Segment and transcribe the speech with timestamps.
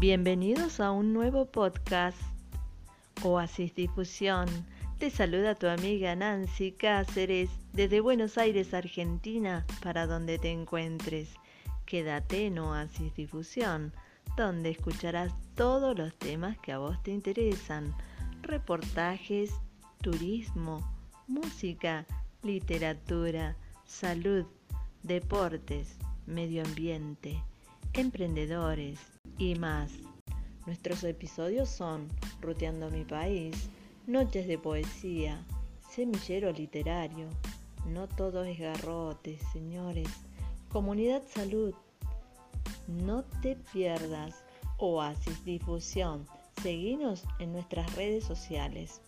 [0.00, 2.16] Bienvenidos a un nuevo podcast
[3.22, 4.48] Oasis Difusión.
[4.98, 11.34] Te saluda tu amiga Nancy Cáceres desde Buenos Aires, Argentina, para donde te encuentres.
[11.84, 13.92] Quédate en Oasis Difusión,
[14.38, 17.94] donde escucharás todos los temas que a vos te interesan.
[18.40, 19.52] Reportajes,
[20.00, 20.80] turismo,
[21.28, 22.06] música,
[22.42, 23.54] literatura,
[23.84, 24.46] salud,
[25.02, 27.44] deportes, medio ambiente,
[27.92, 29.90] emprendedores y más.
[30.66, 32.06] Nuestros episodios son
[32.42, 33.70] Ruteando mi país,
[34.06, 35.44] Noches de poesía,
[35.90, 37.26] Semillero literario,
[37.86, 40.08] No todo es garrote, señores,
[40.68, 41.74] Comunidad Salud,
[42.86, 44.44] No te pierdas,
[44.76, 46.26] Oasis Difusión.
[46.62, 49.00] Seguinos en nuestras redes sociales.